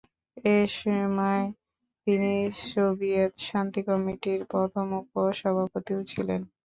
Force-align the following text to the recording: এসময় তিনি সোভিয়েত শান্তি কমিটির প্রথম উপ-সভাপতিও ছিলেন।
এসময় 0.55 1.43
তিনি 2.07 2.31
সোভিয়েত 2.65 3.33
শান্তি 3.47 3.81
কমিটির 3.87 4.39
প্রথম 4.51 4.85
উপ-সভাপতিও 4.99 5.99
ছিলেন। 6.11 6.41